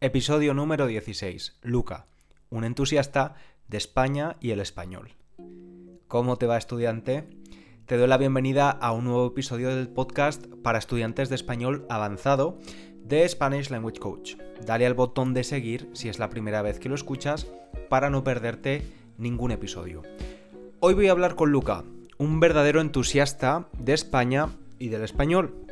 [0.00, 1.56] Episodio número 16.
[1.62, 2.06] Luca,
[2.50, 3.34] un entusiasta
[3.66, 5.16] de España y el español.
[6.06, 7.28] ¿Cómo te va estudiante?
[7.84, 12.60] Te doy la bienvenida a un nuevo episodio del podcast para estudiantes de español avanzado
[13.02, 14.36] de Spanish Language Coach.
[14.64, 17.48] Dale al botón de seguir si es la primera vez que lo escuchas
[17.88, 18.84] para no perderte
[19.16, 20.04] ningún episodio.
[20.78, 21.82] Hoy voy a hablar con Luca,
[22.18, 25.67] un verdadero entusiasta de España y del español.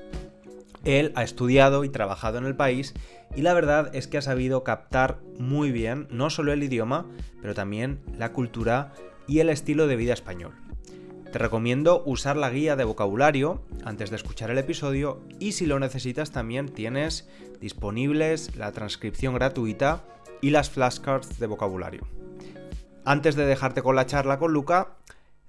[0.87, 2.95] Él ha estudiado y trabajado en el país
[3.35, 7.07] y la verdad es que ha sabido captar muy bien no solo el idioma,
[7.43, 8.95] pero también la cultura
[9.27, 10.55] y el estilo de vida español.
[11.33, 15.81] Te recomiendo usar la guía de vocabulario antes de escuchar el episodio y si lo
[15.81, 17.29] necesitas también tienes
[17.61, 20.05] disponibles la transcripción gratuita
[20.41, 22.07] y las flashcards de vocabulario.
[23.05, 24.97] Antes de dejarte con la charla con Luca,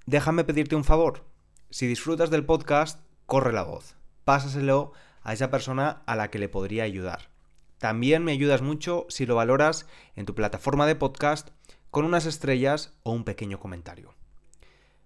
[0.04, 1.24] déjame pedirte un favor.
[1.70, 3.94] Si disfrutas del podcast, corre la voz.
[4.24, 7.30] Pásaselo a esa persona a la que le podría ayudar.
[7.78, 9.86] También me ayudas mucho si lo valoras
[10.16, 11.50] en tu plataforma de podcast
[11.90, 14.14] con unas estrellas o un pequeño comentario.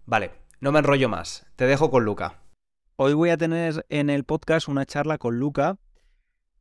[0.06, 2.42] Vale, no me enrollo más, te dejo con Luca.
[2.96, 5.78] Hoy voy a tener en el podcast una charla con Luca.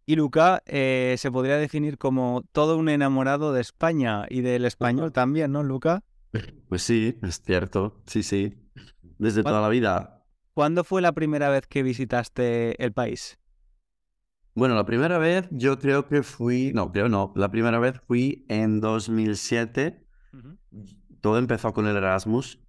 [0.05, 5.11] Y Luca eh, se podría definir como todo un enamorado de España y del español
[5.11, 6.03] también, ¿no, Luca?
[6.69, 8.57] Pues sí, es cierto, sí, sí.
[9.19, 10.23] Desde toda la vida.
[10.53, 13.37] ¿Cuándo fue la primera vez que visitaste el país?
[14.61, 18.45] Bueno, la primera vez yo creo que fui, no, creo no, la primera vez fui
[18.47, 20.05] en 2007.
[21.19, 22.59] Todo empezó con el Erasmus.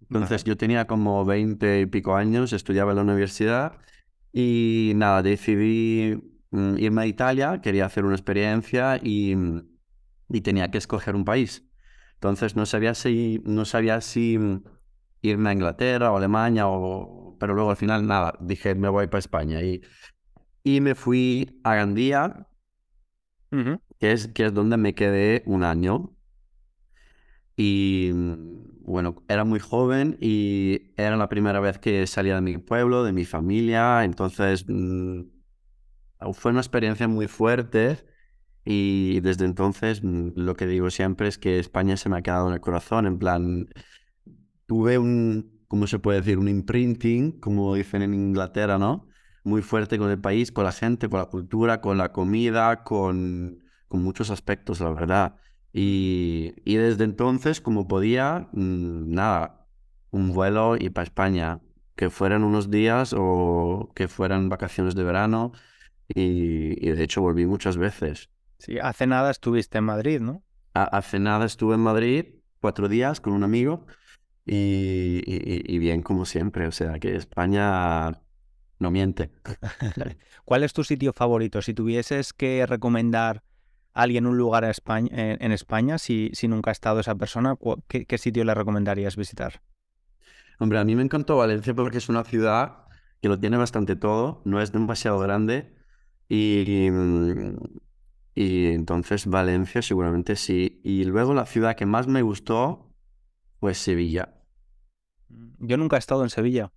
[0.00, 3.72] Entonces yo tenía como 20 y pico años, estudiaba en la universidad
[4.32, 6.22] y nada, decidí
[6.52, 9.36] mm, irme a Italia, quería hacer una experiencia y,
[10.30, 11.68] y tenía que escoger un país.
[12.14, 14.64] Entonces no sabía si, no sabía si mm,
[15.20, 17.36] irme a Inglaterra o Alemania, o...
[17.38, 19.82] pero luego al final nada, dije me voy para España y
[20.62, 22.46] y me fui a Gandía,
[23.98, 26.14] que, es, que es donde me quedé un año.
[27.56, 32.58] Y mm, bueno, era muy joven y era la primera vez que salía de mi
[32.58, 34.04] pueblo, de mi familia.
[34.04, 35.22] Entonces mm,
[36.32, 38.04] fue una experiencia muy fuerte.
[38.64, 42.48] Y desde entonces mm, lo que digo siempre es que España se me ha quedado
[42.48, 43.06] en el corazón.
[43.06, 43.68] En plan,
[44.66, 46.38] tuve un, ¿cómo se puede decir?
[46.38, 49.07] Un imprinting, como dicen en Inglaterra, ¿no?
[49.44, 53.62] Muy fuerte con el país, con la gente, con la cultura, con la comida, con,
[53.88, 55.36] con muchos aspectos, la verdad.
[55.72, 59.66] Y, y desde entonces, como podía, mm, nada,
[60.10, 61.60] un vuelo y para España,
[61.94, 65.52] que fueran unos días o que fueran vacaciones de verano.
[66.08, 68.30] Y, y, de hecho volví muchas veces.
[68.58, 70.42] Sí, hace nada estuviste en Madrid, ¿no?
[70.74, 72.26] hace nada estuve en Madrid,
[72.60, 73.86] cuatro días con un amigo.
[74.46, 76.66] Y, y, y, bien, como siempre.
[76.66, 78.22] O sea, que España
[78.78, 79.30] no miente.
[80.44, 81.62] ¿Cuál es tu sitio favorito?
[81.62, 83.42] Si tuvieses que recomendar
[83.92, 87.56] a alguien un lugar en España, en España si, si nunca ha estado esa persona,
[87.88, 89.60] ¿qué, sitio le recomendarías visitar?
[90.58, 92.84] Hombre, a mí me encantó Valencia porque es una ciudad
[93.20, 95.74] que lo tiene bastante todo, no es demasiado grande
[96.28, 96.88] y,
[98.34, 100.80] y, entonces Valencia seguramente sí.
[100.84, 102.94] Y luego la ciudad que más me gustó
[103.58, 104.34] fue Sevilla.
[105.58, 106.70] Yo nunca he estado en Sevilla.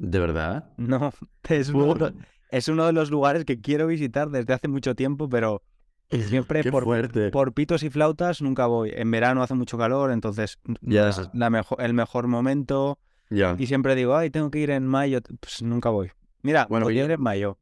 [0.00, 0.64] ¿De verdad?
[0.78, 1.12] No,
[1.48, 2.12] es uno,
[2.50, 5.62] es uno de los lugares que quiero visitar desde hace mucho tiempo, pero
[6.08, 6.86] siempre por,
[7.30, 8.92] por, pitos y flautas nunca voy.
[8.94, 12.98] En verano hace mucho calor, entonces ya la mejor, el mejor momento.
[13.28, 13.54] Ya.
[13.58, 15.20] Y siempre digo, ay, tengo que ir en mayo.
[15.38, 16.10] Pues nunca voy.
[16.42, 17.58] Mira, bueno, voy a ir en mayo.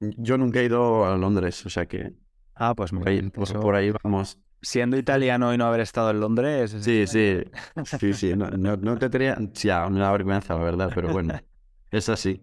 [0.00, 2.12] Yo nunca he ido a Londres, o sea que.
[2.56, 6.76] Ah, pues por ahí, por ahí vamos siendo italiano y no haber estado en Londres.
[6.80, 7.44] Sí, sí,
[7.84, 8.34] sí, sí.
[8.34, 11.34] No, no, te tenía, ya, una vergüenza, la verdad, pero bueno.
[11.90, 12.42] Es así.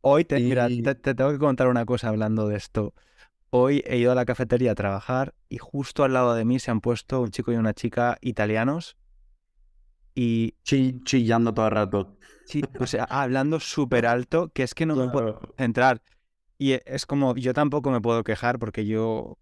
[0.00, 2.94] Hoy te, mira, te, tengo que contar una cosa hablando de esto.
[3.50, 6.70] Hoy he ido a la cafetería a trabajar y justo al lado de mí se
[6.70, 8.96] han puesto un chico y una chica italianos
[10.14, 10.54] y...
[10.62, 12.16] chillando todo el rato.
[12.46, 16.02] Sí, o sea, hablando súper alto, que es que no me puedo entrar.
[16.58, 19.38] Y es como, yo tampoco me puedo quejar porque yo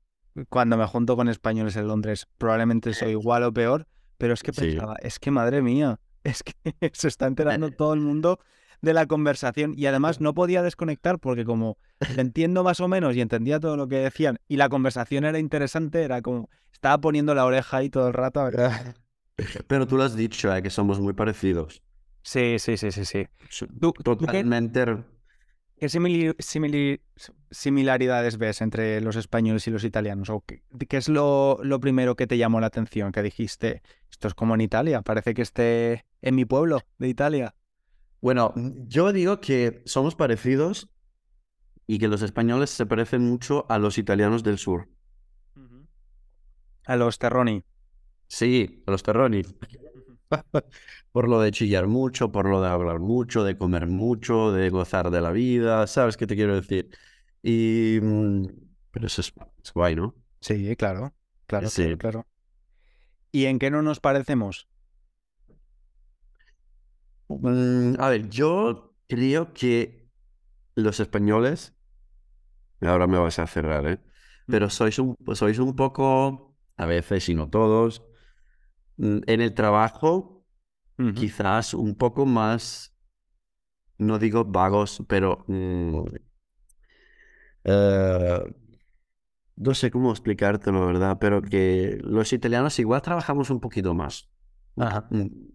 [0.48, 3.86] cuando me junto con españoles en Londres probablemente soy igual o peor,
[4.18, 6.52] pero es que pensaba, es que madre mía, es que
[6.92, 8.38] se está enterando todo el mundo
[8.80, 11.78] de la conversación y además no podía desconectar porque como
[12.16, 16.02] entiendo más o menos y entendía todo lo que decían y la conversación era interesante,
[16.02, 18.44] era como estaba poniendo la oreja ahí todo el rato.
[18.44, 18.94] ¿verdad?
[19.66, 20.62] Pero tú lo has dicho, ¿eh?
[20.62, 21.82] que somos muy parecidos.
[22.22, 23.26] Sí, sí, sí, sí, sí.
[24.04, 24.84] Totalmente.
[25.80, 25.88] ¿Qué,
[27.50, 30.28] similaridades ves entre los españoles y los italianos?
[30.28, 33.12] ¿O qué, es lo, lo, primero que te llamó la atención?
[33.12, 37.54] Que dijiste, esto es como en Italia, parece que esté en mi pueblo de Italia.
[38.20, 38.52] Bueno,
[38.86, 40.88] yo digo que somos parecidos
[41.86, 44.88] y que los españoles se parecen mucho a los italianos del sur.
[46.86, 47.62] A los Terroni.
[48.26, 49.42] Sí, a los Terroni.
[51.12, 55.10] por lo de chillar mucho, por lo de hablar mucho, de comer mucho, de gozar
[55.10, 56.90] de la vida, ¿sabes qué te quiero decir?
[57.42, 57.98] Y...
[58.02, 58.46] Mm,
[58.90, 59.32] pero eso es,
[59.72, 60.14] guay, ¿no?
[60.40, 61.14] Sí, claro,
[61.46, 61.96] claro, sí.
[61.96, 62.26] claro,
[63.30, 64.66] ¿Y en qué no nos parecemos?
[67.28, 70.08] Mm, a ver, yo creo que
[70.74, 71.74] los españoles,
[72.80, 74.00] ahora me vas a cerrar, ¿eh?
[74.46, 78.02] Pero sois un, sois un poco, a veces y no todos,
[78.96, 80.44] mm, en el trabajo
[81.14, 82.96] quizás un poco más,
[83.98, 85.44] no digo vagos, pero...
[85.48, 86.04] Mm,
[87.64, 88.40] eh,
[89.56, 91.18] no sé cómo explicártelo, ¿verdad?
[91.20, 94.28] Pero que los italianos igual trabajamos un poquito más.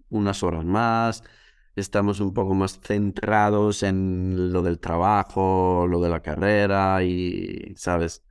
[0.09, 1.23] Unas horas más,
[1.75, 8.23] estamos un poco más centrados en lo del trabajo, lo de la carrera y, ¿sabes?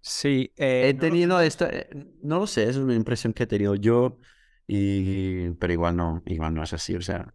[0.00, 0.52] Sí.
[0.56, 1.88] Eh, he tenido esta, eh,
[2.22, 4.18] no lo sé, es una impresión que he tenido yo.
[4.66, 7.34] Y, pero igual no, igual no es así, o sea.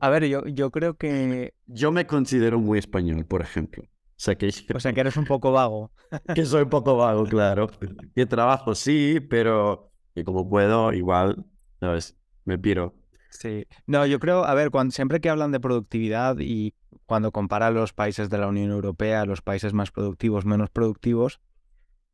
[0.00, 1.52] A ver, yo, yo creo que...
[1.66, 3.82] Yo me considero muy español, por ejemplo.
[3.84, 3.86] O
[4.16, 4.50] sea, que...
[4.74, 5.92] O sea, que eres un poco vago.
[6.34, 7.68] que soy un poco vago, claro.
[8.14, 11.44] Que trabajo sí, pero que como puedo, igual,
[11.80, 12.16] ¿sabes?
[12.44, 12.99] Me piro.
[13.30, 13.66] Sí.
[13.86, 16.74] No, yo creo, a ver, cuando, siempre que hablan de productividad y
[17.06, 21.40] cuando comparan los países de la Unión Europea, los países más productivos, menos productivos,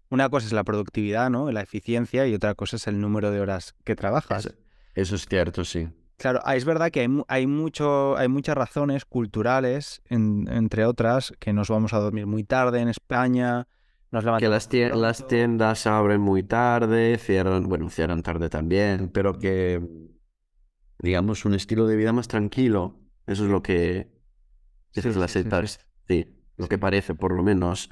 [0.09, 1.51] una cosa es la productividad, ¿no?
[1.51, 4.55] La eficiencia y otra cosa es el número de horas que trabajas.
[4.95, 5.89] Eso, es cierto, sí.
[6.17, 11.93] Claro, es verdad que hay, mucho, hay muchas razones culturales, entre otras, que nos vamos
[11.93, 13.69] a dormir muy tarde en España,
[14.11, 19.83] nos Que las, las tiendas abren muy tarde, cierran, bueno, cierran tarde también, pero que,
[20.99, 24.15] digamos, un estilo de vida más tranquilo, eso es lo que...
[24.93, 25.45] Esa es la sí,
[26.09, 26.27] sí,
[26.57, 27.91] lo que parece, por lo menos.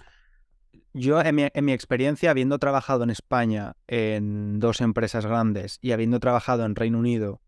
[0.94, 6.64] Yo, en mi, experiencia, habiendo trabajado en España en dos empresas grandes y habiendo trabajado
[6.64, 7.42] en Reino Unido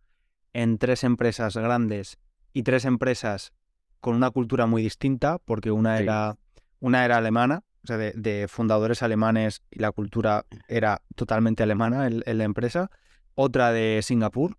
[0.52, 2.18] en tres empresas grandes
[2.52, 3.52] y tres empresas
[4.00, 6.38] con una cultura muy distinta, porque una, era,
[6.80, 12.38] una era alemana, o sea, de, fundadores alemanes y la cultura era totalmente alemana en,
[12.38, 12.90] la empresa,
[13.34, 14.56] otra de Singapur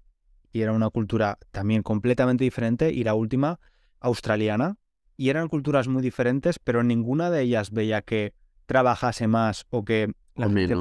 [0.57, 3.59] y era una cultura también completamente diferente, y la última
[3.99, 4.77] australiana,
[5.15, 8.33] y eran culturas muy diferentes, pero ninguna de ellas veía que
[8.65, 10.75] trabajase más o que la gente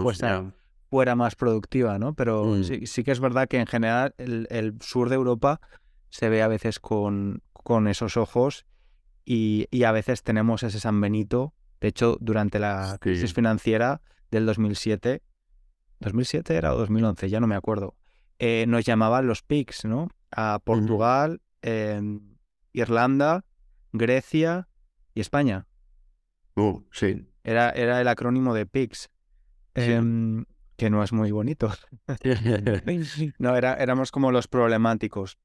[0.89, 2.15] fuera, más productiva, ¿no?
[2.15, 2.87] Pero mm.
[2.87, 5.61] sí, que es verdad que en general el, sur de Europa
[6.09, 8.65] se ve a veces con, con esos ojos
[9.27, 11.53] y, a veces tenemos ese San Benito.
[11.81, 14.01] De hecho, durante la crisis financiera
[14.31, 15.23] del 2007,
[16.01, 17.29] ¿2007 era o 2011?
[17.29, 17.95] Ya no me acuerdo.
[18.39, 20.09] Eh, nos llamaban los PICs, ¿no?
[20.31, 21.41] A Portugal,
[22.73, 23.45] Irlanda,
[23.93, 24.69] Grecia
[25.15, 25.67] y España.
[26.55, 27.27] Oh, sí.
[27.45, 29.09] Era, era el acrónimo de PIX,
[29.75, 30.45] em,
[30.77, 31.71] que no es muy bonito.
[33.39, 35.39] no, era, éramos como los problemáticos.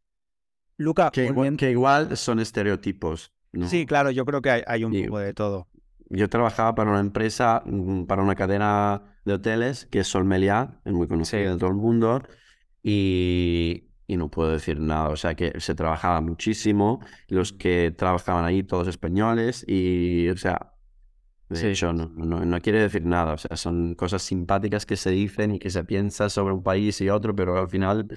[0.78, 1.32] Luca, que,
[1.70, 3.32] igual, son estereotipos.
[3.68, 5.68] Sí, claro, yo creo que hay, un poco de todo.
[6.10, 10.94] Yo trabajaba para una empresa, mm, para una cadena de hoteles que es Solmeliá, es
[10.94, 12.24] muy conocida en todo el mundo,
[12.84, 15.10] y, y no puedo decir nada.
[15.10, 20.72] O sea que se trabajaba muchísimo, los que trabajaban ahí todos españoles, y o sea,
[21.60, 23.34] de hecho, no, no, quiere decir nada.
[23.34, 27.02] O sea, son cosas simpáticas que se dicen y que se piensa sobre un país
[27.02, 28.08] y otro, pero al final,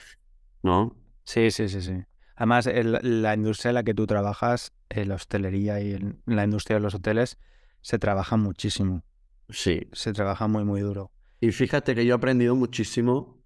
[0.63, 0.97] ¿no?
[1.25, 1.95] Sí, sí, sí, sí.
[2.37, 6.95] Además, la industria en la que tú trabajas, la hostelería y la industria de los
[6.95, 7.39] hoteles,
[7.81, 9.05] se trabaja muchísimo.
[9.49, 9.89] Sí.
[9.93, 11.11] Se trabaja muy, muy duro.
[11.41, 13.44] Y fíjate que yo he aprendido muchísimo,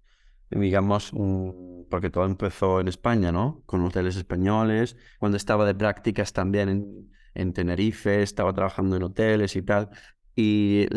[0.49, 1.11] digamos,
[1.89, 3.63] porque todo empezó en España, ¿no?
[3.65, 9.55] Con hoteles españoles, cuando estaba de prácticas también en, en Tenerife, estaba trabajando en hoteles
[9.55, 9.89] y tal,
[10.35, 10.87] y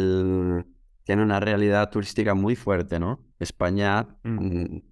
[1.05, 3.25] tiene una realidad turística muy fuerte, ¿no?
[3.39, 4.31] España, mm.
[4.31, 4.83] Mm,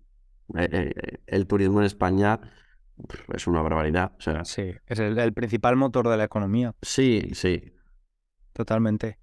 [0.57, 2.41] eh, eh, el turismo en España
[3.33, 4.13] es una barbaridad.
[4.19, 6.75] O sea, sí, es el, principal motor de la economía.
[6.83, 7.73] Sí, sí.
[8.53, 9.19] Totalmente.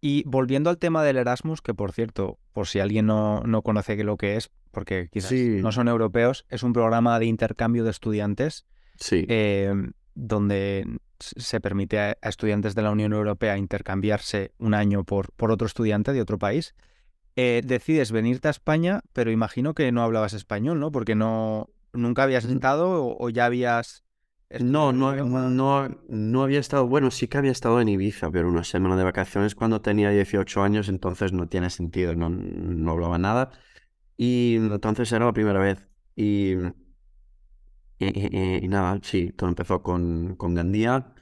[0.00, 4.02] Y volviendo al tema del Erasmus, que por cierto, por si alguien no, no conoce
[4.02, 8.66] lo que es, porque quizás no son europeos, es un programa de intercambio de estudiantes.
[8.96, 9.24] Sí.
[9.28, 9.72] Eh,
[10.14, 10.86] donde
[11.18, 16.12] se permite a, estudiantes de la Unión Europea intercambiarse un año por, por otro estudiante
[16.12, 16.74] de otro país.
[17.36, 20.90] Eh, decides venirte a España, pero imagino que no hablabas español, ¿no?
[20.90, 24.04] Porque no nunca habías estado o, ya habías...
[24.58, 28.64] No, no, no, no había estado, bueno, sí que había estado en Ibiza, pero una
[28.64, 33.50] semana de vacaciones cuando tenía 18 años, entonces no tiene sentido, no, no hablaba nada.
[34.16, 35.86] Y entonces era la primera vez.
[36.16, 36.56] Y
[37.98, 41.12] y, nada, sí, todo empezó con, con Gandía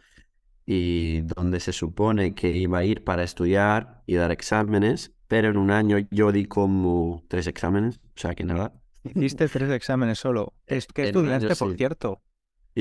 [0.64, 5.58] y donde se supone que iba a ir para estudiar y dar exámenes pero en
[5.58, 8.72] un año yo di como tres exámenes, o sea que nada.
[9.04, 10.54] Hiciste tres exámenes solo.
[10.66, 11.76] Es que estudiaste, por sí.
[11.76, 12.22] cierto.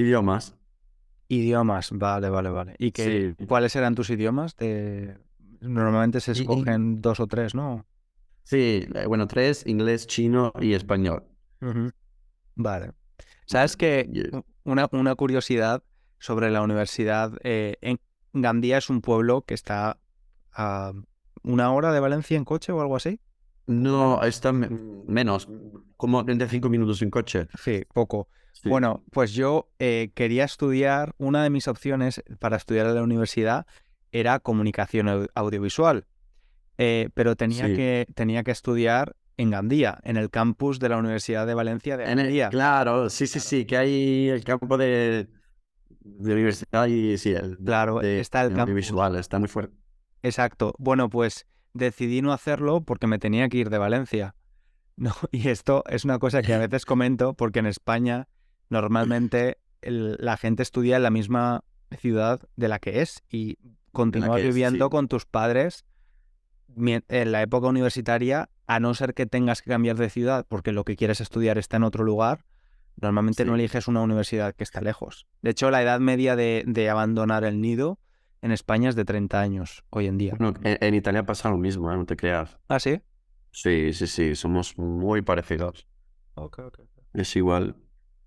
[0.01, 0.55] Idiomas.
[1.27, 2.75] Idiomas, vale, vale, vale.
[2.77, 3.45] ¿Y qué, Sí.
[3.47, 4.55] cuáles eran tus idiomas?
[4.55, 5.17] De...
[5.61, 7.85] Normalmente se Y- y- escogen dos o tres, ¿no?
[8.43, 11.23] Sí, eh, bueno, tres, inglés, chino y español.
[12.55, 12.91] Vale.
[13.45, 14.43] ¿Sabes que Yeah.
[14.63, 15.83] una, una curiosidad
[16.19, 17.33] sobre la universidad?
[17.43, 17.99] eh, en
[18.33, 19.99] Gandía es un pueblo que está
[20.53, 20.93] a
[21.43, 23.19] una hora de Valencia en coche o algo así.
[23.67, 24.69] No, está me-
[25.07, 25.47] menos,
[25.97, 27.47] como 35 minutos en coche.
[27.61, 28.29] Sí, poco.
[28.53, 28.69] Sí.
[28.69, 33.67] Bueno, pues yo eh, quería estudiar, una de mis opciones para estudiar en la universidad
[34.11, 36.05] era comunicación au- audiovisual,
[36.77, 37.75] eh, pero tenía, Sí.
[37.75, 42.05] que, tenía que estudiar en Gandía, en el campus de la Universidad de Valencia de
[42.05, 42.49] En el- Gandía.
[42.49, 43.47] claro, sí, sí, Claro.
[43.49, 45.27] sí, que hay el campo de,
[45.99, 48.69] de universidad y sí, el Claro, de, está el de campus.
[48.71, 49.75] audiovisual, está muy fuerte.
[50.23, 50.73] Exacto.
[50.79, 54.35] Bueno, pues decidí no hacerlo porque me tenía que ir de Valencia.
[54.95, 58.27] No, y esto es una cosa que a veces comento porque en España
[58.69, 61.63] normalmente el- la gente estudia en la misma
[61.99, 63.57] ciudad de la que es y
[63.91, 64.89] continúas es, viviendo sí.
[64.91, 65.85] con tus padres
[66.75, 70.83] en la época universitaria, a no ser que tengas que cambiar de ciudad porque lo
[70.83, 72.43] que quieres estudiar está en otro lugar,
[72.99, 75.25] normalmente no eliges una universidad que está lejos.
[75.41, 77.99] De hecho, la edad media de, de abandonar el nido
[78.41, 80.35] en España es de 30 años hoy en día.
[80.39, 81.97] En, en Italia pasa lo mismo, ¿eh?
[81.97, 82.57] no te creas.
[82.67, 83.01] ¿Ah, sí?
[83.51, 85.87] Sí, sí, sí, somos muy parecidos.
[87.13, 87.75] Es igual.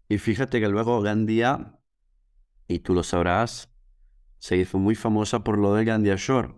[0.09, 1.79] Y fíjate que luego Gandía,
[2.67, 3.71] y tú lo sabrás,
[4.39, 6.55] se hizo muy famosa por lo de Gandia Shore.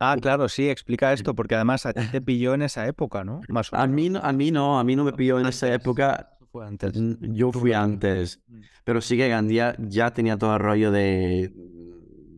[0.00, 3.42] Ah, claro, sí, explica esto, porque además a ti te pilló en esa época, ¿no?
[3.48, 3.94] Más o A menos.
[3.94, 6.30] mí, no- a mí no, a mí no me pilló en esa época.
[6.50, 6.96] Fue antes.
[6.96, 8.40] Mm, Yo fui antes.
[8.84, 11.52] Pero sí que Gandía ya tenía todo el rollo de,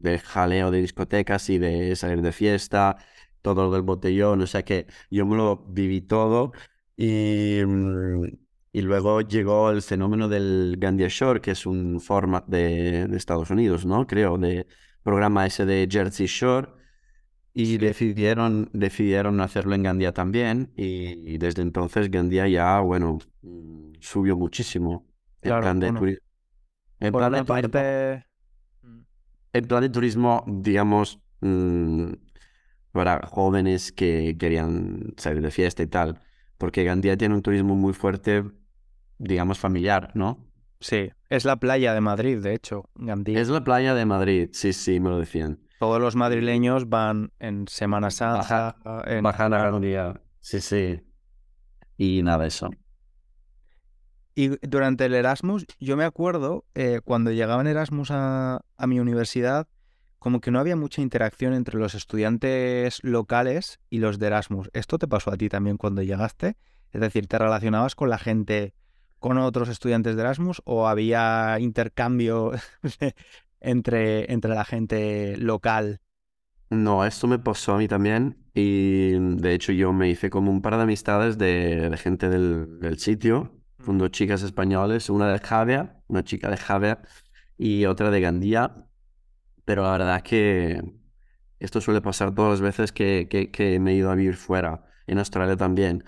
[0.07, 2.97] de jaleo de discotecas y de salir de fiesta,
[3.43, 6.53] todo lo del botellón, o sea que yo me lo viví todo
[6.97, 8.25] y, mm,
[8.73, 13.51] y luego llegó el fenómeno del Gandia Shore, que es un format de, de Estados
[13.51, 14.07] Unidos, ¿no?
[14.07, 14.67] Creo, de
[15.03, 16.69] programa ese de Jersey Shore.
[17.55, 23.93] Y decidieron, decidieron hacerlo en Gandía también y, y desde entonces Gandía ya, bueno, mm,
[24.01, 25.07] subió muchísimo.
[25.43, 25.95] En Claro, plan de bueno.
[25.95, 26.19] turi-
[27.01, 28.27] en Por una turismo- parte...
[29.57, 32.13] en plan de turismo, digamos, mm,
[32.93, 36.21] para jóvenes que querían salir de fiesta y tal.
[36.59, 38.45] Porque Gandía tiene un turismo muy fuerte,
[39.19, 40.47] digamos, familiar, ¿no?
[40.81, 43.41] Sí, es la playa de Madrid, de hecho, Gandía.
[43.41, 45.61] Es la playa de Madrid, sí, sí, me lo decían.
[45.79, 49.23] Todos los madrileños van en Semana Santa, en...
[49.23, 51.03] Bajan a Gandía, sí, sí.
[51.99, 52.71] Y nada, eso.
[54.39, 59.01] Y durante el Erasmus, yo me acuerdo, eh, cuando llegaba en Erasmus a, a mi
[59.01, 59.67] universidad,
[60.19, 64.69] como que no había mucha interacción entre los estudiantes locales y los de Erasmus.
[64.75, 66.59] ¿Esto te pasó a ti también cuando llegaste?
[66.93, 68.75] Es decir, ¿te relacionabas con la gente,
[69.19, 72.53] con otros estudiantes de Erasmus o había intercambio
[73.61, 76.03] entre, entre la gente local?
[76.69, 80.61] No, esto me pasó a mí también y de hecho yo me hice como un
[80.61, 85.39] par de amistades de, de gente del, del sitio, con dos chicas españoles, una de
[85.39, 87.03] Javia, una chica de Javia
[87.59, 88.75] y otra de Gandía,
[89.65, 90.83] pero la verdad que
[91.59, 94.85] esto suele pasar todas las veces que, que, que me he ido a vivir fuera,
[95.07, 96.05] en Australia también.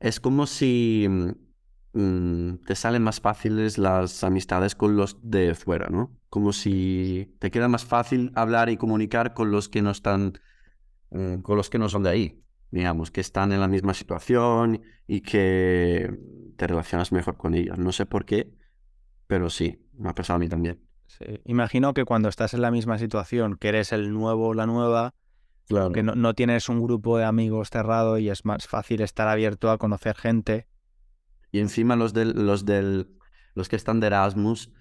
[0.00, 1.06] Es como si
[1.92, 6.18] mm, te salen más fáciles las amistades con los de fuera, ¿no?
[6.28, 10.34] Como si te queda más fácil hablar y comunicar con los que no están,
[11.10, 12.43] mm, con los que no son de ahí,
[12.74, 16.10] digamos, que están en la misma situación y que
[16.56, 17.78] te relacionas mejor con ellos.
[17.78, 18.50] No sé por qué,
[19.28, 20.80] pero sí, me ha pasado a mí también.
[21.06, 21.24] Sí.
[21.44, 25.14] Imagino que cuando estás en la misma situación, que eres el nuevo o la nueva,
[25.68, 25.92] Claro.
[25.92, 29.70] que no, no tienes un grupo de amigos cerrado y es más fácil estar abierto
[29.70, 30.66] a conocer gente.
[31.52, 33.08] Y encima los del, los del,
[33.54, 34.72] los que están de Erasmus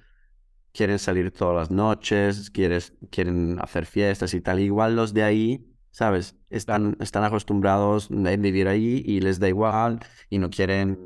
[0.74, 4.60] quieren salir todas las noches, quieres, quieren hacer fiestas y tal.
[4.60, 6.36] Igual los de ahí, ¿sabes?
[6.50, 11.00] Están, están acostumbrados a vivir ahí y les da igual y no quieren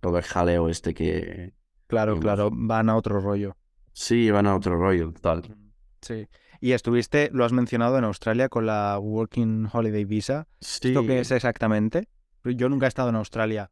[0.00, 1.54] todo el jaleo este que...
[1.86, 2.24] Claro, Digamos.
[2.24, 3.56] claro, van a otro rollo.
[3.92, 5.56] Sí, van a otro rollo, tal.
[6.02, 6.26] Sí.
[6.60, 10.48] Y estuviste, lo has mencionado, en Australia con la Working Holiday Visa.
[10.60, 10.88] Sí.
[10.88, 12.08] ¿Esto qué es exactamente?
[12.44, 13.70] Yo nunca he estado en Australia.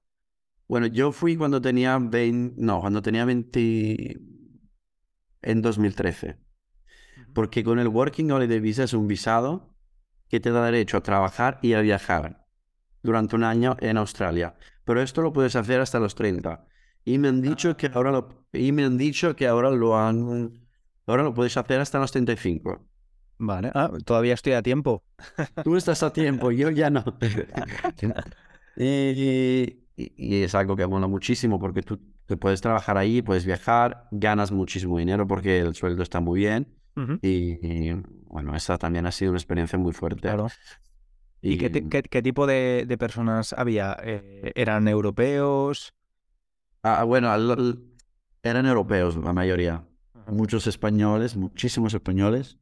[0.68, 2.54] Bueno, yo fui cuando tenía 20...
[2.56, 4.20] No, cuando tenía 20...
[5.42, 6.38] En 2013.
[7.34, 9.73] Porque con el Working Holiday Visa es un visado
[10.34, 12.44] que te da derecho a trabajar y a viajar
[13.04, 14.56] durante un año en Australia.
[14.84, 16.66] Pero esto lo puedes hacer hasta los 30.
[17.04, 20.66] Y me han dicho que ahora lo, y me han dicho que ahora lo han...
[21.06, 22.84] Ahora lo puedes hacer hasta los 35.
[23.38, 25.04] Vale, ah, todavía estoy a tiempo.
[25.62, 27.04] Tú estás a tiempo, yo ya no.
[28.76, 34.08] y, y, es algo que mola muchísimo porque tú te puedes trabajar ahí, puedes viajar,
[34.10, 36.74] ganas muchísimo dinero porque el sueldo está muy bien.
[37.22, 37.92] Y,
[38.26, 40.22] bueno, esa también ha sido una experiencia muy fuerte.
[40.22, 40.48] Claro.
[41.40, 43.96] ¿Y, qué, qué, tipo de, de personas había?
[44.02, 45.94] Eh, ¿Eran europeos?
[46.82, 47.30] Ah, bueno,
[48.42, 49.86] eran europeos la mayoría.
[50.26, 52.58] Muchos españoles, muchísimos españoles.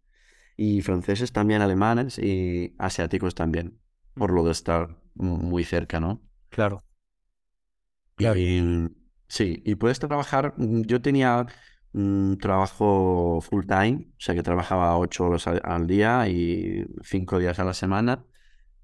[0.56, 3.78] Y franceses también, alemanes y asiáticos también.
[4.14, 6.20] Por lo de estar muy cerca, ¿no?
[6.50, 6.84] Claro.
[8.18, 8.88] Y,
[9.28, 10.54] sí, y puedes trabajar.
[10.58, 11.46] Yo tenía
[11.92, 17.58] un trabajo full time, o sea que trabajaba ocho horas al, día y cinco días
[17.58, 18.24] a la semana.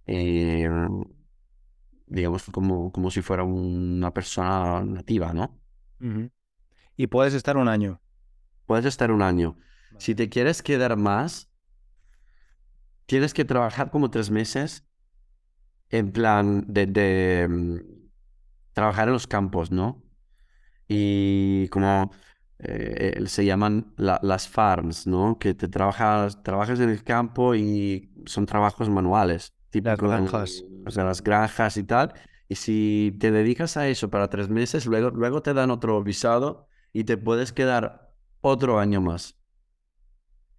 [0.06, 0.68] Eh,
[2.06, 5.58] digamos, como, como si fuera una persona nativa, ¿no?
[6.96, 8.00] Y puedes estar un año.
[8.66, 9.56] Puedes estar un año.
[9.98, 11.50] Si te quieres quedar más,
[13.06, 14.86] tienes que trabajar como tres meses
[15.90, 17.76] en plan de, mm,
[18.72, 20.02] trabajar en los campos, ¿no?
[20.86, 22.10] Y como
[22.60, 25.38] eh, se llaman las farms, ¿no?
[25.38, 29.54] Que te trabajas, trabajas en el campo y son trabajos manuales.
[29.70, 30.64] Tipo las granjas.
[30.86, 32.14] O sea, las granjas y tal.
[32.48, 36.66] Y si te dedicas a eso para tres meses, luego, luego te dan otro visado
[36.92, 39.36] y te puedes quedar otro año más.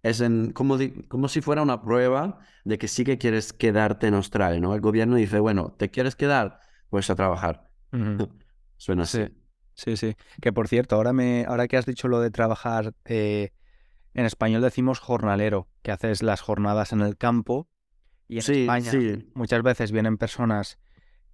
[0.02, 0.78] Es en, como,
[1.10, 4.74] como si fuera una prueba de que sí que quieres quedarte en Australia, ¿no?
[4.74, 6.60] El gobierno dice, bueno, ¿te quieres quedar?
[6.90, 7.70] Pues a trabajar.
[8.78, 9.26] Suena así.
[9.26, 9.39] Sí,
[9.80, 13.52] sí, Que por cierto, ahora, me, ahora que has dicho lo de trabajar, eh,
[14.14, 17.68] en español decimos jornalero, que haces las jornadas en el campo.
[18.28, 18.92] Y en España
[19.34, 20.78] muchas veces vienen personas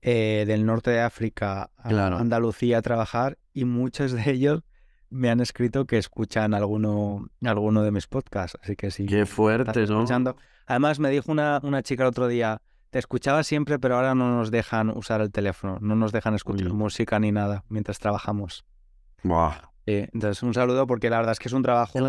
[0.02, 4.62] eh, del norte de África a Andalucía a trabajar y muchos de ellos
[5.10, 8.58] me han escrito que escuchan alguno, alguno de mis podcasts.
[8.62, 9.06] Así que sí.
[9.06, 10.06] Qué fuerte, ¿no?
[10.68, 12.62] Además, me dijo una, una chica el otro día,
[12.96, 16.72] te escuchaba siempre, pero ahora no nos dejan usar el teléfono, no nos dejan escuchar
[16.72, 18.66] música ni nada mientras trabajamos.
[19.22, 19.56] Buah.
[19.86, 22.00] entonces, un saludo porque la verdad es que es un trabajo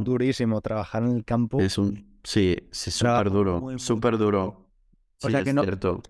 [0.00, 0.62] durísimo.
[0.62, 1.60] Trabajar en el campo.
[1.60, 2.18] Es un.
[2.24, 3.66] Sí, es súper duro.
[3.76, 4.70] Súper duro.
[5.22, 5.62] O sea que no,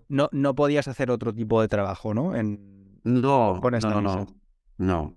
[0.07, 2.33] no, no, podías hacer otro tipo de trabajo, ¿no?
[2.33, 3.01] En...
[3.03, 4.27] No, no, no, no.
[4.77, 5.15] No.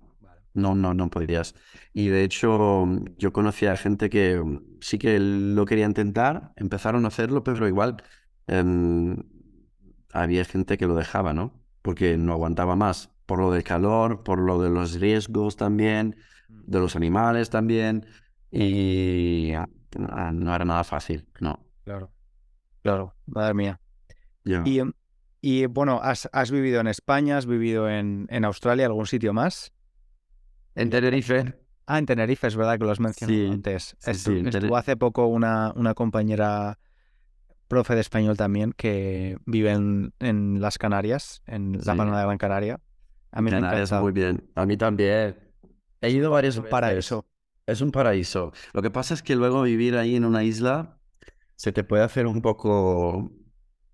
[0.53, 1.55] No, no, no podrías.
[1.93, 2.85] Y de hecho,
[3.17, 4.41] yo conocía gente que
[4.81, 7.97] sí que lo quería intentar, empezaron a hacerlo, pero igual
[8.47, 9.17] Em,
[10.11, 11.53] había gente que lo dejaba, ¿no?
[11.81, 16.15] Porque no aguantaba más, por lo del calor, por lo de los riesgos también,
[16.47, 18.05] de los animales también,
[18.51, 19.67] y ah,
[20.31, 21.65] no era nada fácil, no.
[21.83, 22.11] Claro,
[22.81, 23.79] claro, madre mía.
[24.43, 24.93] Y, em,
[25.41, 29.73] y, bueno, has, has, vivido en España, has vivido en, en Australia, algún sitio más?
[30.75, 31.55] En Tenerife.
[31.87, 33.95] Ah, en Tenerife, es verdad que lo has mencionado antes.
[33.99, 36.79] Sí, estuvo hace poco una, una compañera
[37.67, 42.79] profe de español también que vive en, las Canarias, en la Palma de Gran Canaria.
[43.31, 44.49] A mí Canarias, muy bien.
[44.55, 45.37] A mí también.
[46.01, 46.71] He ido varios veces.
[46.71, 47.25] paraíso.
[47.65, 48.53] Es un paraíso.
[48.73, 50.99] Lo que pasa es que luego vivir ahí en una isla
[51.55, 53.31] se te puede hacer un poco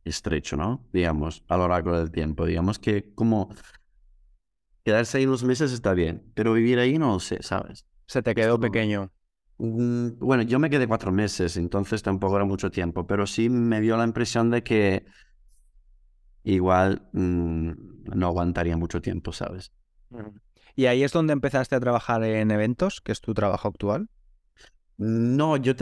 [0.03, 0.85] estrecho, ¿no?
[0.91, 2.45] Digamos, a lo largo del tiempo.
[2.45, 3.53] Digamos que como
[4.83, 7.85] quedarse ahí unos meses está bien, pero vivir ahí no lo sé, ¿sabes?
[8.07, 9.11] Se te quedó pequeño.
[9.63, 13.79] Mm, bueno, yo me quedé cuatro meses, entonces tampoco era mucho tiempo, pero sí me
[13.79, 15.05] dio la impresión de que
[16.43, 17.71] igual mm,
[18.15, 19.71] no aguantaría mucho tiempo, ¿sabes?
[20.75, 24.09] ¿Y ahí es donde empezaste a trabajar en eventos, que es tu trabajo actual?
[24.97, 25.75] No, yo,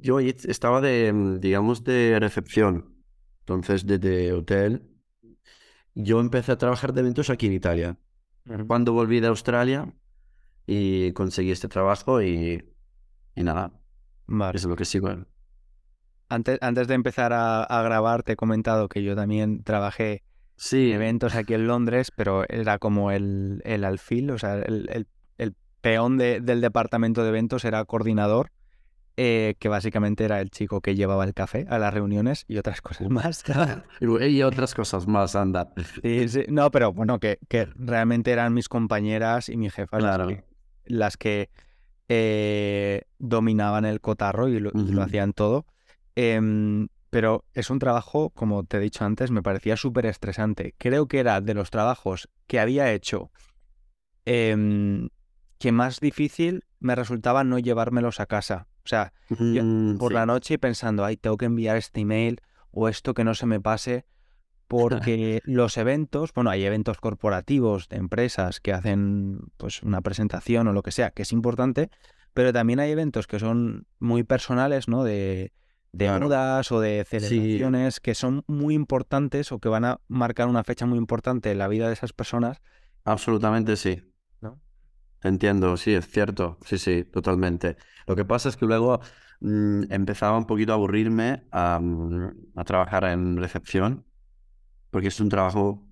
[0.00, 2.94] yo estaba de, mm, digamos, de recepción,
[3.40, 4.82] entonces desde hotel.
[5.94, 7.98] Yo empecé a trabajar de eventos aquí en Italia.
[8.66, 9.92] Cuando volví de Australia
[10.66, 12.69] y conseguí este trabajo y
[13.40, 13.72] y nada,
[14.28, 15.08] eso es lo que sigo.
[16.28, 20.22] Antes, antes de empezar a, grabar, te he comentado que yo también trabajé
[20.72, 25.06] en eventos aquí en Londres, pero era como el, el alfil, o sea, el, el,
[25.80, 28.52] peón del departamento de eventos era coordinador,
[29.16, 32.82] eh, que básicamente era el chico que llevaba el café a las reuniones y otras
[32.82, 33.42] cosas más.
[34.00, 35.72] y otras cosas más, anda.
[36.02, 36.44] Sí, sí.
[36.48, 39.98] No, pero bueno, que, que realmente eran mis compañeras y mi jefa
[40.84, 41.48] las que
[42.12, 45.64] eh, dominaban el cotarro y lo, hacían todo.
[46.16, 50.74] Em, pero es un trabajo, como te he dicho antes, me parecía súper estresante.
[50.76, 53.30] Creo que era de los trabajos que había hecho
[54.24, 55.10] em,
[55.58, 58.66] que más difícil me resultaba no llevármelos a casa.
[58.84, 62.40] O sea, mm, por la noche pensando, ay, tengo que enviar este email
[62.72, 64.04] o esto que no se me pase,
[64.90, 70.72] porque los eventos, bueno, hay eventos corporativos de empresas que hacen pues una presentación o
[70.72, 71.90] lo que sea, que es importante,
[72.32, 75.02] pero también hay eventos que son muy personales, ¿no?
[75.02, 75.52] De,
[75.92, 80.62] de bodas o de celebraciones que son muy importantes o que van a marcar una
[80.62, 82.62] fecha muy importante en la vida de esas personas.
[83.04, 84.02] Absolutamente sí.
[84.40, 84.60] ¿No?
[85.22, 86.58] Entiendo, sí, es cierto.
[86.64, 87.76] Sí, sí, totalmente.
[88.06, 89.00] Lo que pasa es que luego
[89.40, 91.80] mm, empezaba un poquito a aburrirme a,
[92.54, 94.04] a, trabajar en recepción,
[94.90, 95.86] porque es un trabajo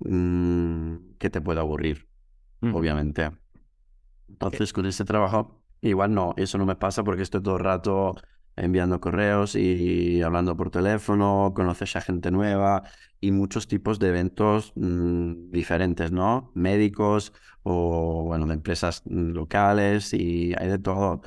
[0.00, 2.08] mm, que te puede aburrir,
[2.60, 3.30] obviamente.
[4.28, 8.16] Entonces, con ese trabajo, igual no, eso no me pasa porque estoy todo el rato
[8.56, 12.82] enviando correos y hablando por teléfono, conoces a gente nueva
[13.20, 16.50] y muchos tipos de eventos mm, diferentes, ¿no?
[16.54, 21.22] Médicos o, bueno, de empresas locales y hay de todo.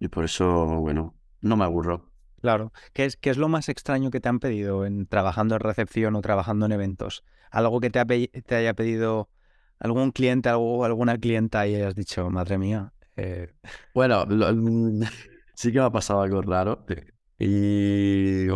[0.00, 2.10] Y por eso, bueno, no me aburro.
[2.46, 2.72] Claro.
[2.92, 6.14] ¿Qué es, qué es lo más extraño que te han pedido en trabajando en recepción
[6.14, 7.24] o trabajando en eventos?
[7.50, 9.28] ¿Algo que te, te haya pedido
[9.80, 12.92] algún cliente, algo, alguna clienta y hayas dicho, madre mía?
[13.16, 13.52] Eh...
[13.92, 14.24] Bueno,
[15.54, 16.86] sí que me ha pasado algo raro.
[17.36, 18.46] Y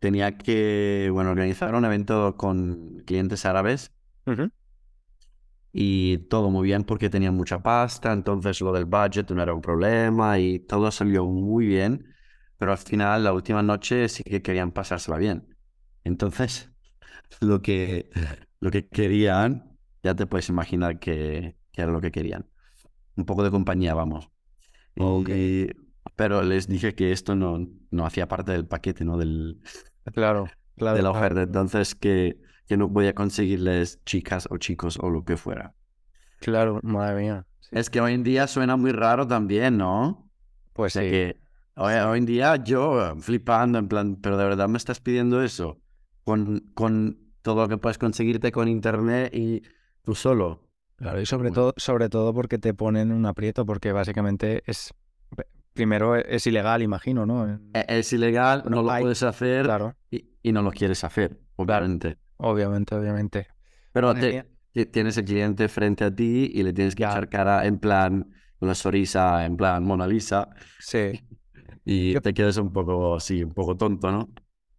[0.00, 3.90] tenía que, bueno, organizar un evento con clientes árabes.
[5.72, 9.62] Y todo muy bien porque tenían mucha pasta, entonces lo del budget no era un
[9.62, 12.17] problema y todo salió muy bien.
[12.58, 15.56] Pero al final, la última noche sí que querían pasársela bien.
[16.04, 16.70] Entonces,
[17.40, 18.10] lo que,
[18.60, 22.46] lo que querían, ya te puedes imaginar que, que era lo que querían.
[23.16, 24.28] Un poco de compañía, vamos.
[24.96, 25.70] Okay.
[26.16, 29.16] Pero les dije que esto no, no hacía parte del paquete, ¿no?
[29.18, 29.60] Del,
[30.12, 31.42] claro, claro, de la oferta.
[31.42, 35.74] Entonces, que, que no podía conseguirles chicas o chicos o lo que fuera.
[36.40, 37.46] Claro, madre mía.
[37.70, 40.28] Es que hoy en día suena muy raro también, ¿no?
[40.72, 41.00] Pues sí.
[41.00, 41.40] Que
[41.78, 45.80] hoy, hoy, en día yo flipando, en plan, pero de verdad me estás pidiendo eso.
[46.24, 49.62] Con, con todo lo que puedes conseguirte con internet y
[50.02, 50.68] tú solo.
[50.96, 54.92] Claro, y sobre, todo, sobre todo porque te ponen un aprieto, porque básicamente es
[55.78, 57.48] primero e-, es ilegal, imagino, ¿no?
[57.48, 59.94] E-, es ilegal, no, lo puedes hacer claro.
[60.10, 62.18] y, no lo quieres hacer, obviamente.
[62.38, 63.46] Obviamente, obviamente.
[63.92, 68.30] Pero tienes el cliente frente a ti y le tienes que echar cara en plan,
[68.60, 70.48] una sonrisa, en plan Mona Lisa.
[70.80, 71.20] Sí.
[71.90, 74.28] Y te quedas un poco así, un poco tonto, ¿no?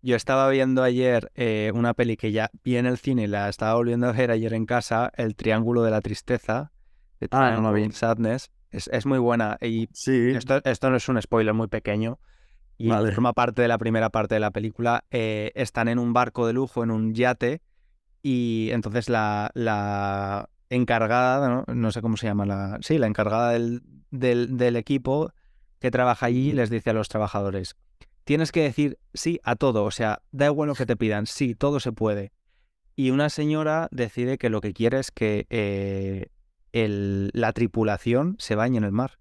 [0.03, 3.49] Yo estaba viendo ayer eh, una peli que ya vi en el cine y la
[3.49, 6.71] estaba volviendo a ver ayer en casa, El Triángulo de la Tristeza,
[7.19, 8.51] de ah, no lo Sadness.
[8.69, 9.57] Es, muy buena.
[9.59, 10.29] Y sí.
[10.35, 12.19] esto, esto no es un spoiler muy pequeño.
[12.77, 15.03] Y forma parte de la primera parte de la película.
[15.09, 17.63] Eh, están en un barco de lujo, en un yate.
[18.21, 21.91] Y entonces la, la encargada, ¿no?
[21.91, 22.77] sé cómo se llama la.
[22.81, 25.33] Sí, la encargada del, del, del equipo
[25.79, 27.75] que trabaja allí les dice a los trabajadores:
[28.23, 29.83] tienes que decir sí a todo.
[29.83, 32.31] O sea, da igual lo que te pidan, sí, todo se puede.
[32.95, 36.27] Y una señora decide que lo que quiere es que eh,
[36.73, 39.19] el, la tripulación se bañe en el mar.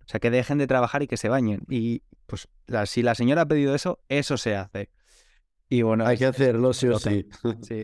[0.00, 1.62] O sea, que dejen de trabajar y que se bañen.
[1.68, 2.48] Y pues
[2.86, 4.90] si la señora ha pedido eso, eso se hace.
[5.68, 7.26] Y bueno, hay que hacerlo sí o sí.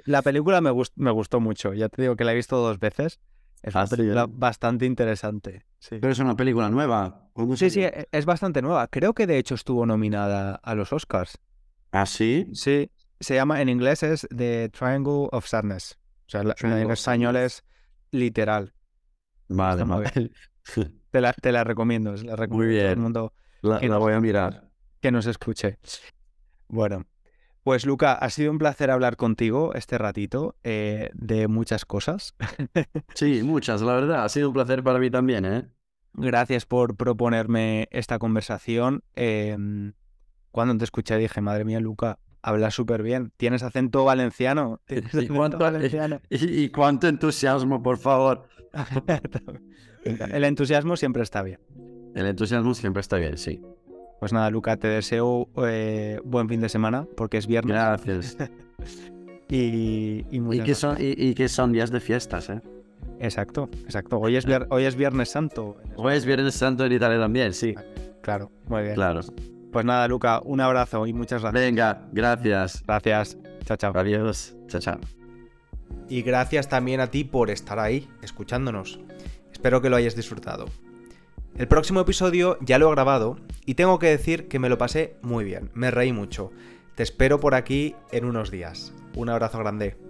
[0.05, 1.73] La película me, me gustó mucho.
[1.73, 3.21] Ya te digo que la he visto dos veces.
[3.63, 5.67] Es una ah, bastante interesante.
[5.89, 7.31] Pero es una película nueva.
[7.57, 8.87] Sí, sí, e, es bastante nueva.
[8.89, 11.39] Creo que de hecho estuvo nominada a los Oscars.
[11.93, 12.49] ¿Ah, sí?
[12.55, 12.91] Sí.
[13.19, 15.99] Se llama, en inglés es The Triangle of Sadness.
[16.27, 17.65] O sea, en español es
[18.13, 18.73] literal.
[19.49, 20.31] Vale, vale.
[21.11, 22.85] Te la, te la recomiendo, la recomiendo Muy bien.
[22.85, 23.33] todo el mundo.
[23.63, 24.71] La, voy a mirar.
[25.01, 25.79] Que nos escuche.
[26.69, 27.05] Bueno,
[27.63, 32.35] pues Luca, ha sido un placer hablar contigo este ratito eh, de muchas cosas.
[33.15, 34.25] Sí, muchas, la verdad.
[34.25, 35.69] Ha sido un placer para mí también, ¿eh?
[36.15, 39.03] Gracias por proponerme esta conversación.
[39.15, 39.93] Em,
[40.51, 43.33] cuando te escuché dije, madre mía, Luca, hablas súper bien.
[43.37, 44.81] Tienes acento valenciano.
[46.31, 48.49] ¿Y, cuánto, entusiasmo, por favor.
[50.05, 51.61] El entusiasmo siempre está bien.
[52.15, 53.61] El entusiasmo siempre está bien, sí.
[54.21, 57.75] Pues nada, Luca, te deseo eh, buen fin de semana porque es viernes.
[57.75, 58.37] Gracias.
[59.49, 62.61] y, y, que son, y, que son días de fiestas, ¿eh?
[63.19, 64.19] Exacto, exacto.
[64.19, 65.79] Hoy es, hoy es Viernes Santo.
[65.97, 67.75] Hoy es Viernes Santo en Italia también, sí.
[68.23, 68.95] Claro, muy bien.
[68.95, 69.21] Claro.
[69.73, 71.63] Pues nada, Luca, un abrazo y muchas gracias.
[71.63, 72.83] Venga, gracias.
[72.87, 73.39] Gracias.
[73.65, 73.93] Chao, chao.
[73.97, 74.55] Adiós.
[74.69, 75.01] Chao, chao.
[76.11, 79.01] Y gracias también a ti por estar ahí, escuchándonos.
[79.51, 80.67] Espero que lo hayas disfrutado.
[81.57, 83.37] El próximo episodio ya lo he grabado
[83.67, 86.51] y tengo que decir que me lo pasé muy bien, me reí mucho.
[86.95, 88.93] Te espero por aquí en unos días.
[89.15, 90.10] Un abrazo grande.